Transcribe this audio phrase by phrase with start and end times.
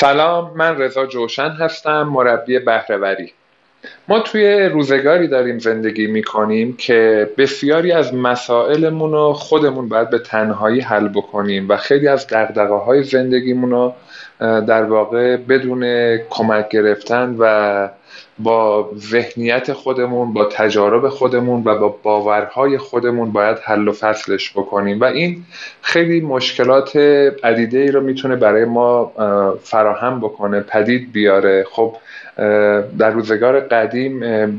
[0.00, 3.32] سلام من رضا جوشن هستم مربی بهرهوری.
[4.08, 10.80] ما توی روزگاری داریم زندگی می‌کنیم که بسیاری از مسائلمون رو خودمون باید به تنهایی
[10.80, 13.94] حل بکنیم و خیلی از دقدقه های زندگیمون رو
[14.40, 17.88] در واقع بدون کمک گرفتن و
[18.38, 25.00] با ذهنیت خودمون با تجارب خودمون و با باورهای خودمون باید حل و فصلش بکنیم.
[25.00, 25.42] و این
[25.82, 26.96] خیلی مشکلات
[27.44, 29.12] عدیده ای رو می‌تونه برای ما
[29.62, 31.66] فراهم بکنه پدید بیاره.
[31.70, 31.96] خب
[32.98, 33.97] در روزگار قدیم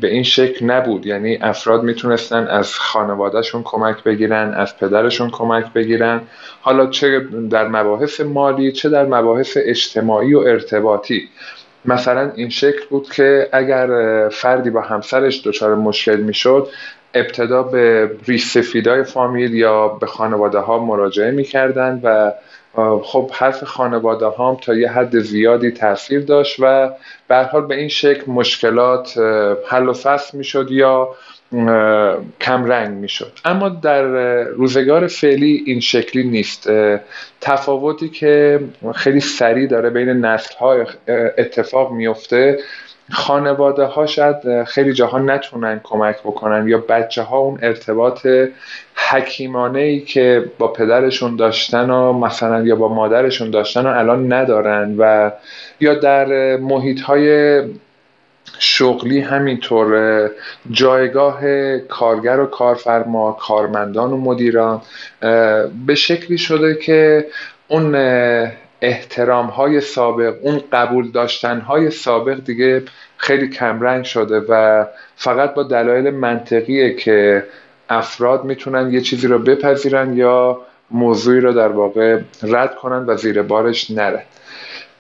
[0.02, 1.06] به این شکل نبود.
[1.06, 6.22] یعنی افراد می‌تونستن از خانوادهشون کمک بگیرن از پدرشون کمک بگیرن.
[6.62, 11.30] حالا چه در مباحث مالی چه در مباحث اجتماعی و ارتباطی.
[11.86, 13.90] مثلا این شکل بود که اگر
[14.30, 16.68] فردی با همسرش دچار مشکل می‌شد
[17.14, 22.32] ابتدا به ریش سفیدای فامیل یا به خانواده ها مراجعه می‌کردن و
[23.04, 26.90] خب حرف خانواده هام تا یه حد زیادی تاثیر داشت و
[27.28, 29.18] به حال به این شکل مشکلات
[29.68, 31.16] حل و فصل می‌شد یا
[32.42, 33.32] کم رنگ می‌شد.
[33.46, 34.04] اما در
[34.44, 36.70] روزگار فعلی این شکلی نیست.
[37.42, 38.60] تفاوتی که
[38.96, 40.86] خیلی سریع داره بین نسل
[41.38, 42.60] اتفاق میفته
[43.12, 48.28] خانواده ها شاید خیلی جاها نتونن کمک بکنن یا بچه ها اون ارتباط
[48.96, 54.96] حکیمانه ای که با پدرشون داشتن و مثلا یا با مادرشون داشتن و الان ندارن
[54.98, 55.32] و
[55.80, 57.62] یا در محیط های
[58.60, 60.32] شغلی همینطور
[60.72, 61.42] جایگاه
[61.78, 64.82] کارگر و کارفرما کارمندان و مدیران
[65.86, 67.26] به شکلی شده که
[67.68, 67.96] اون
[68.82, 72.84] احترام های سابق اون قبول داشتن های سابق دیگه
[73.18, 74.86] خیلی کمرنگ شده و
[75.16, 77.44] فقط با دلایل منطقیه که
[77.90, 83.42] افراد می‌تونن یه چیزی رو بپذیرن یا موضوعی رو در واقع رد کنن و زیر
[83.42, 84.26] بارش نره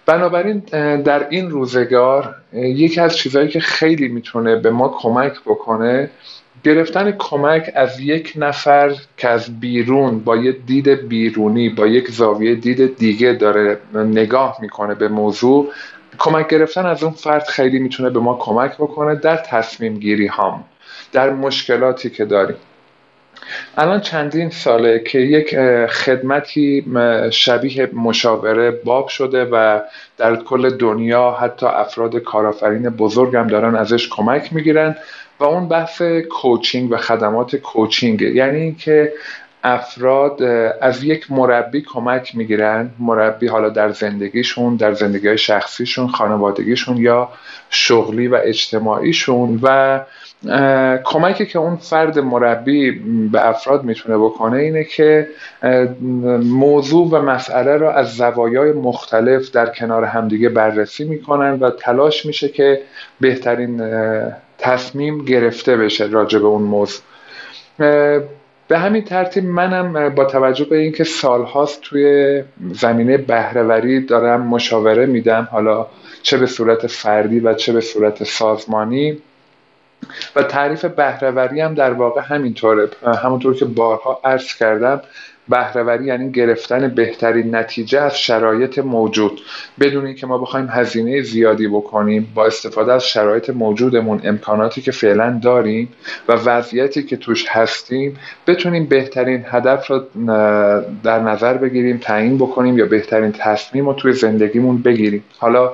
[0.09, 0.59] بنابراین
[1.05, 6.09] در این روزگار یکی از چیزهایی که خیلی می‌تونه به ما کمک بکنه
[6.63, 12.55] گرفتن کمک از یک نفر که از بیرون با یه دید بیرونی با یک زاویه
[12.55, 15.71] دید دیگه داره نگاه می‌کنه به موضوع
[16.17, 20.63] کمک گرفتن از اون فرد خیلی می‌تونه به ما کمک بکنه در تصمیم گیری هام
[21.11, 22.57] در مشکلاتی که داریم.
[23.77, 25.55] الان چندین ساله که یک
[25.87, 26.85] خدمتی
[27.31, 29.79] شبیه مشاوره باب شده و
[30.17, 34.95] در کل دنیا حتی افراد کارآفرین بزرگ هم دارن ازش کمک می‌گیرن
[35.39, 36.01] و اون بحث
[36.31, 39.13] کوچینگ و خدمات کوچینگ یعنی اینکه
[39.63, 40.43] افراد
[40.81, 47.29] از یک مربی کمک می‌گیرن مربی حالا در زندگیشون در زندگی شخصیشون خانوادگیشون یا
[47.69, 49.99] شغلی و اجتماعیشون و
[51.03, 52.91] کمکی که اون فرد مربی
[53.31, 55.27] به افراد می‌تونه بکنه اینه که
[56.43, 62.49] موضوع و مسئله را از زوایای مختلف در کنار همدیگه بررسی می‌کنن و تلاش میشه
[62.49, 62.81] که
[63.19, 63.83] بهترین
[64.57, 67.01] تصمیم گرفته بشه راجع به اون موضوع.
[68.69, 75.47] به همین ترتیب منم با توجه به اینکه سالهاست توی زمینه بهرهوری دارم مشاوره میدم
[75.51, 75.87] حالا
[76.21, 79.17] چه به صورت فردی و چه به صورت سازمانی.
[80.35, 82.89] و تعریف بهرهوری هم در واقع همینطوره.
[83.23, 85.01] همونطور که بارها عرض کردم
[85.49, 89.41] بهرهوری یعنی گرفتن بهترین نتیجه از شرایط موجود.
[89.79, 95.39] بدون اینکه ما بخوایم هزینه زیادی بکنیم با استفاده از شرایط موجودمون امکاناتی که فعلا
[95.43, 95.89] داریم
[96.27, 98.17] و وضعیتی که توش هستیم
[98.47, 100.03] بتونیم بهترین هدف رو
[101.03, 105.23] در نظر بگیریم تعیین بکنیم یا بهترین تصمیم رو توی زندگیمون بگیریم.
[105.37, 105.71] حالا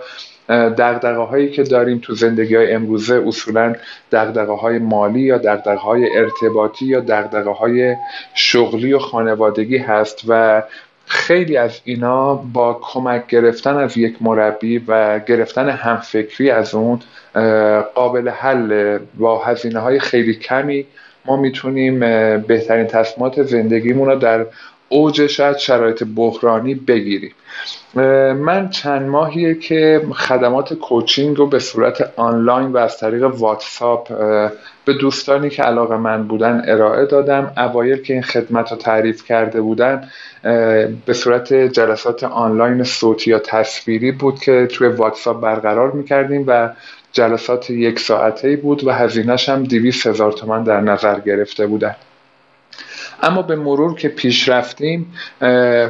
[0.49, 3.75] دقدقه هایی که داریم تو زندگی های امروزه اصولا
[4.11, 7.95] دقدقه های مالی یا دقدقه های ارتباطی یا دقدقه های
[8.33, 10.63] شغلی و خانوادگی هست و
[11.05, 16.99] خیلی از اینا با کمک گرفتن از یک مربی و گرفتن همفکری از اون
[17.95, 20.85] قابل حل با هزینه های خیلی کمی
[21.25, 21.99] ما می‌تونیم
[22.39, 24.45] بهترین تصمیمات زندگیمون رو در
[24.89, 27.31] اوج شاید شرایط بحرانی بگیریم
[28.33, 34.13] من چند ماهیه که خدمات کوچینگ رو به صورت آنلاین و از طریق واتساپ
[34.85, 37.53] به دوستانی که علاقه من بودن ارائه دادم.
[37.57, 40.09] اوایل که این خدمت رو تعریف کرده بودن
[41.05, 46.69] به صورت جلسات آنلاین صوتی یا تصویری بود که توی واتساپ برقرار می‌کردیم و
[47.11, 51.95] جلسات یک ساعته بود و هزینهش هم دویست هزار تومن در نظر گرفته بودن.
[53.25, 55.13] اما به مرور که پیش رفتیم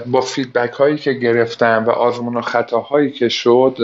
[0.06, 3.76] با feedback هایی که گرفتم و آزمون و خطاهایی که شد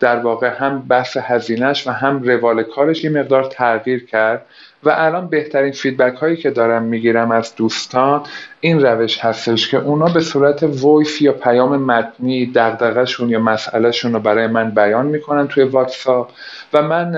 [0.00, 4.46] در واقع هم بحث هزینهش و هم روال کارش یه مقدار تغییر کرد
[4.84, 8.22] و الان بهترین feedback هایی که دارم می‌گیرم از دوستان
[8.60, 14.20] این روش هستش که اونا به صورت voice یا پیام متنی دغدغه‌شون یا مسئلهشون رو
[14.20, 16.30] برای من بیان می‌کنن توی واتساپ
[16.72, 17.12] و من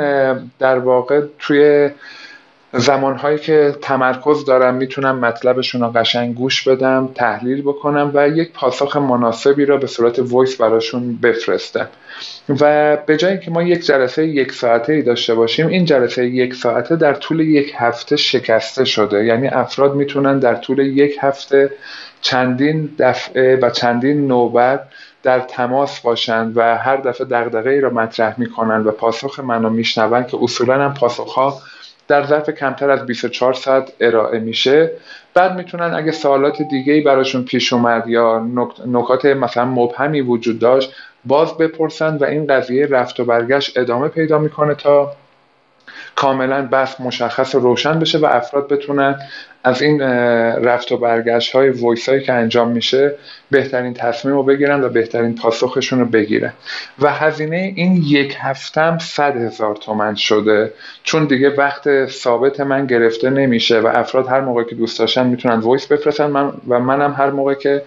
[0.58, 1.90] در واقع توی
[2.74, 8.96] زمانهایی که تمرکز دارم می‌تونم مطلبشون رو قشنگ گوش بدم تحلیل بکنم و یک پاسخ
[8.96, 11.88] مناسبی را به صورت وایس براشون بفرستم.
[12.60, 16.54] و به جای اینکه ما یک جلسه یک ساعته ای داشته باشیم این جلسه یک
[16.54, 19.24] ساعته در طول یک هفته شکسته شده.
[19.24, 21.70] یعنی افراد می‌تونن در طول یک هفته
[22.20, 24.80] چندین دفعه و چندین نوبت
[25.22, 30.24] در تماس باشند و هر دفعه دغدغه ای را مطرح می‌کنن و پاسخ منو میشنون
[30.24, 31.58] که اصولا هم پاسخ ها
[32.12, 34.90] در ظرف کمتر از 24 ساعت ارائه میشه.
[35.34, 38.46] بعد می‌تونن اگه سوالات دیگه ای براشون پیش اومد یا
[38.86, 40.94] نکات مثلا مبهمی وجود داشت
[41.24, 45.12] باز بپرسن و این قضیه رفت و برگشت ادامه پیدا می‌کنه تا
[46.14, 49.18] کاملا بحث مشخص و روشن بشه و افراد بتونن
[49.64, 53.14] از این رفت و برگشت های ویس هایی که انجام میشه
[53.50, 56.52] بهترین تصمیم رو بگیرن و بهترین پاسخشون رو بگیرن.
[56.98, 60.72] و هزینه این یک هفتم صد هزار تومن شده.
[61.02, 65.54] چون دیگه وقت ثابت من گرفته نمیشه و افراد هر موقع که دوست داشتن می‌تونن
[65.54, 66.26] وایس بفرستن.
[66.26, 67.82] من و منم هر موقع که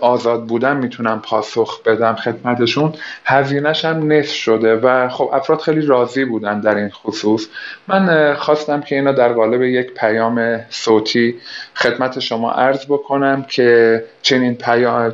[0.00, 2.92] آزاد بودم می‌تونم پاسخ بدم خدمتشون.
[3.24, 7.46] هزینهش هم نصف شده و خب افراد خیلی راضی بودن در این خصوص.
[7.88, 11.34] من خواستم که اینا در قالب یک پیام صوتی
[11.74, 14.56] خدمت شما عرض بکنم که چنین,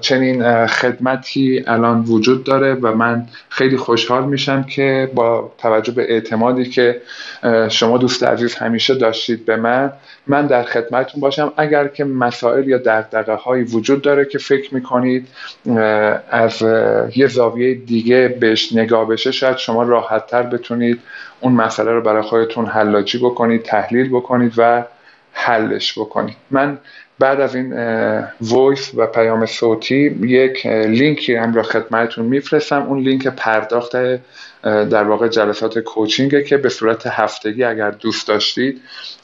[0.00, 6.64] چنین خدمتی الان وجود داره و من خیلی خوشحال میشم که با توجه به اعتمادی
[6.64, 7.00] که
[7.68, 9.92] شما دوست عزیز همیشه داشتید به من
[10.26, 11.52] من در خدمتتون باشم.
[11.56, 15.28] اگر که مسائل یا دقدقه هایی وجود داره که فکر می‌کنید
[16.30, 16.62] از
[17.16, 21.00] یه زاویه دیگه بهش نگاه بشه شاید شما راحت تر بتونید
[21.40, 24.84] اون مسئله رو برای خودتون حلاجی بکنید تحلیل بکنید و
[25.44, 26.78] حلش بکنید من
[27.18, 27.74] بعد از این
[28.40, 32.82] voice و پیام صوتی یک لینکی هم را خدمتتون میفرستم.
[32.82, 33.96] اون لینک پرداخت
[34.62, 38.80] در واقع جلسات coaching ه که به صورت هفتگی اگر دوست داشتید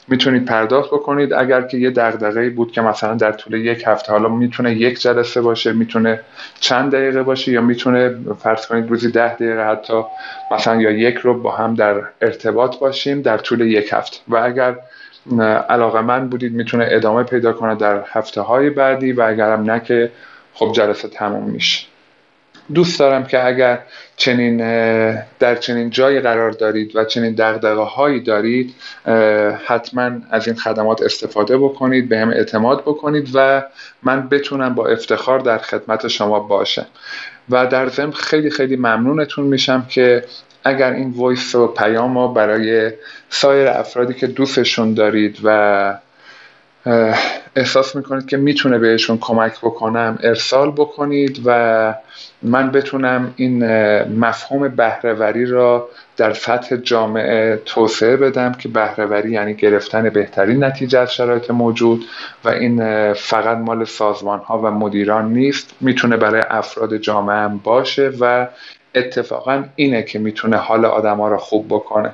[0.07, 1.33] می‌تونید پرداخت بکنید.
[1.33, 5.41] اگر که یه دغدغه‌ای بود که مثلا در طول یک هفته حالا می‌تونه یک جلسه
[5.41, 6.19] باشه می‌تونه
[6.59, 10.03] چند دقیقه باشه یا می‌تونه فرض کنید روزی ده دقیقه حتی
[10.51, 14.17] مثلا یا یک رو با هم در ارتباط باشیم در طول یک هفته.
[14.27, 14.75] و اگر
[15.69, 20.11] علاقه من بودید می‌تونه ادامه پیدا کنه در هفته های بعدی و اگرم نه که
[20.53, 21.87] خب جلسه تموم میشه.
[22.73, 23.79] دوست دارم که اگر
[24.15, 24.57] چنین
[25.39, 28.75] در چنین جایی قرار دارید و چنین دغدغه هایی دارید
[29.65, 33.63] حتما از این خدمات استفاده بکنید به هم اعتماد بکنید و
[34.03, 36.85] من بتونم با افتخار در خدمت شما باشم.
[37.49, 40.23] و در ضمن خیلی خیلی ممنونتون میشم که
[40.63, 42.91] اگر این وایس و پیام رو برای
[43.29, 45.97] سایر افرادی که دوستشون دارید و
[47.55, 51.93] احساس می‌کنید که می‌تونه بهشون کمک بکنم ارسال بکنید و
[52.41, 53.65] من بتونم این
[54.05, 61.13] مفهوم بهرهوری را در سطح جامعه توسعه بدم که بهرهوری یعنی گرفتن بهترین نتیجه از
[61.13, 62.05] شرایط موجود
[62.43, 68.11] و این فقط مال سازمان ها و مدیران نیست می‌تونه برای افراد جامعه هم باشه
[68.19, 68.47] و
[68.95, 72.11] اتفاقا اینه که می‌تونه حال آدما رو خوب بکنه.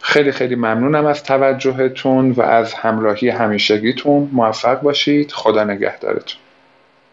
[0.00, 4.30] خیلی خیلی ممنونم از توجهتون و از همراهی همیشگیتون.
[4.32, 5.32] موفق باشید.
[5.32, 6.40] خدا نگهدارتون.